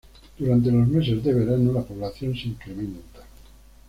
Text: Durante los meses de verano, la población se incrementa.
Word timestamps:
Durante 0.39 0.71
los 0.71 0.87
meses 0.87 1.23
de 1.23 1.31
verano, 1.31 1.71
la 1.73 1.83
población 1.83 2.33
se 2.33 2.47
incrementa. 2.47 3.19